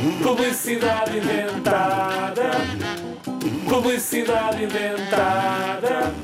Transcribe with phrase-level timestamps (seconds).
[0.00, 2.52] Publicidade inventada.
[3.68, 6.14] Publicidade inventada.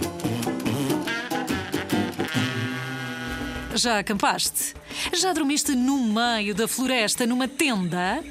[3.74, 4.74] Já acampaste?
[5.12, 8.24] Já dormiste no meio da floresta numa tenda?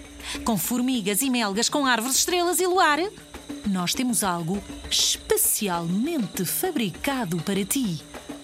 [0.44, 2.98] Com formigas e melgas, com árvores, estrelas e luar?
[3.68, 4.60] Nós temos algo
[4.90, 8.02] especialmente fabricado para ti.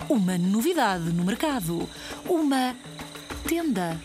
[0.07, 1.89] Uma novidade no mercado.
[2.29, 2.75] Uma
[3.47, 3.99] tenda.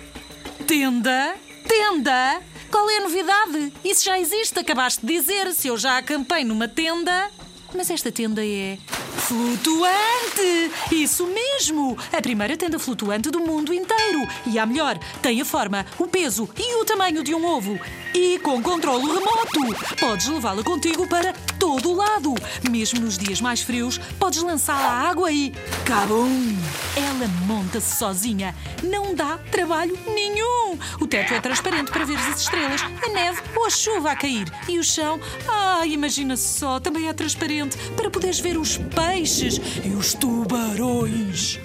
[0.66, 1.36] Tenda?
[1.68, 2.40] Tenda?
[2.70, 3.72] Qual é a novidade?
[3.84, 5.52] Isso já existe, acabaste de dizer.
[5.52, 7.30] Se eu já acampei numa tenda.
[7.74, 8.78] Mas esta tenda é
[9.26, 10.70] Flutuante!
[10.92, 11.98] Isso mesmo!
[12.12, 14.20] A primeira tenda flutuante do mundo inteiro.
[14.46, 17.76] E a melhor, tem a forma, o peso e o tamanho de um ovo.
[18.14, 19.96] E com controle remoto.
[19.98, 22.34] Podes levá-la contigo para todo o lado.
[22.70, 25.52] Mesmo nos dias mais frios, podes lançá-la à água e.
[25.84, 26.56] Cabum!
[26.96, 28.54] Ela monta-se sozinha.
[28.82, 30.78] Não dá trabalho nenhum.
[30.98, 34.50] O teto é transparente para ver as estrelas, a neve ou a chuva a cair.
[34.66, 39.90] E o chão, ai, imagina-se só, também é transparente para poderes ver os peixes e
[39.90, 41.60] os tubarões.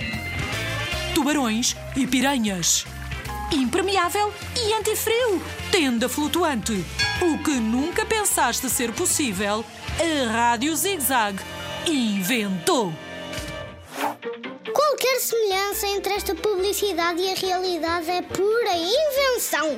[1.15, 2.85] Tubarões e piranhas.
[3.53, 5.41] Impermeável e antifrio.
[5.71, 6.85] Tenda flutuante.
[7.21, 9.63] O que nunca pensaste ser possível,
[9.99, 11.39] a Rádio Zig Zag
[11.85, 12.93] inventou.
[15.21, 19.77] Semelhança entre esta publicidade e a realidade é pura invenção.